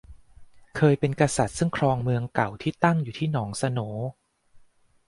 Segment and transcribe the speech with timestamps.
[0.75, 3.79] เคยเป็นกษัตริย์ซึ่งครองเมืองเก่าที่ตั้งอยู่ที่หนองโสน